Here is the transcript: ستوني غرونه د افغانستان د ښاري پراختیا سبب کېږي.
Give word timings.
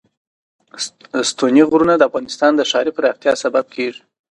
ستوني 1.29 1.61
غرونه 1.69 1.93
د 1.97 2.01
افغانستان 2.09 2.51
د 2.55 2.61
ښاري 2.71 2.91
پراختیا 2.97 3.33
سبب 3.43 3.65
کېږي. 3.75 4.01